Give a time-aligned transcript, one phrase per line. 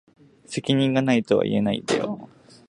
[0.47, 2.27] 責任が無いとは言えないんだよ。